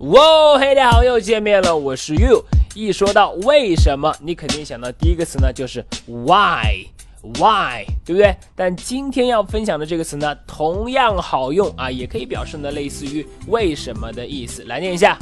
[0.00, 2.42] 哇，嘿，大家好，又见面了，我是 You。
[2.74, 8.34] 一说到为什么，你肯定想到第一个词呢，就是 Why，Why，对不对？
[8.56, 14.64] 但今天要分享的这个词呢，同样好用啊，也可以表示呢类似于为什么的意思。
[14.64, 15.18] 来念一下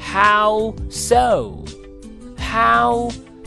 [0.00, 1.60] ，How so？How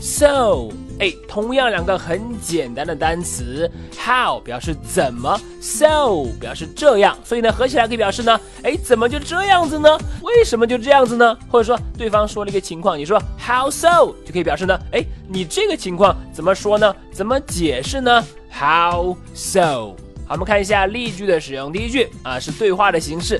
[0.06, 0.68] so？
[0.98, 9.88] 哎，同样两个很简单的单词，how 表示怎么，so 表示这样，所以呢合起来可以表示呢，哎，怎么就这样子呢？
[10.22, 11.36] 为什么就这样子呢？
[11.50, 16.94] 或者说对方说了一个情况，你说 how so 就可以表示呢，哎，你这个情况怎么说呢？
[17.12, 19.96] 怎么解释呢？How so？
[20.26, 21.70] 好，我们看一下例句的使用。
[21.70, 23.38] 第一句啊是对话的形式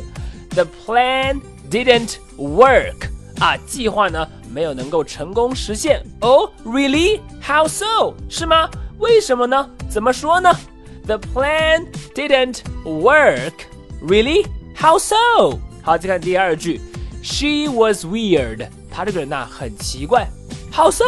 [0.51, 1.41] ，The plan
[1.71, 3.09] didn't work。
[3.41, 6.02] 啊，计划呢没有能够成功实现。
[6.20, 7.20] Oh, really?
[7.42, 8.14] How so?
[8.30, 8.70] 是吗？
[9.00, 9.70] 为什么呢？
[9.90, 10.52] 怎么说呢？
[11.06, 13.54] The plan didn't work.
[14.02, 14.46] Really?
[14.76, 15.60] How so?
[15.82, 16.80] 好，再看第二句，
[17.24, 18.68] She was weird.
[18.92, 20.28] 她这个人呐很奇怪。
[20.72, 21.04] How so?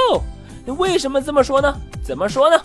[0.65, 1.73] 你为什么这么说呢？
[2.03, 2.59] 怎么说呢？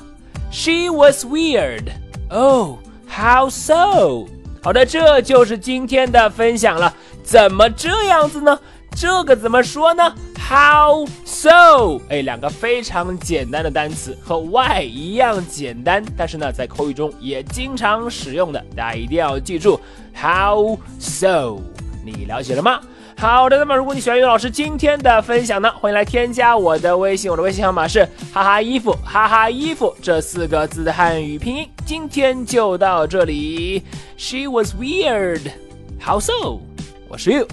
[0.51, 1.93] She was weird.
[2.31, 4.27] Oh, how so?
[4.63, 6.95] 好的，这就是今天的分享了。
[7.23, 8.59] 怎么这样子呢？
[8.96, 10.04] 这个怎么说呢
[10.38, 12.00] ？How so？
[12.10, 19.80] 哎，两个非常简单的单词，和 why 一样简单，但是呢，在口语中也经常使用的，大家一定要记住。
[20.16, 21.60] How so？
[22.06, 22.80] 你了解了吗？
[23.18, 31.68] 好的，那么如果你喜欢于老师今天的分享呢，欢迎来添加我的微信，我的微信号码是哈哈衣服哈哈衣服这四个字的汉语拼音。
[31.86, 33.84] 今天就到这里。
[34.18, 35.52] She was weird.
[36.00, 36.60] How so？
[37.08, 37.48] 我是 You。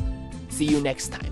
[0.51, 1.30] See you next time.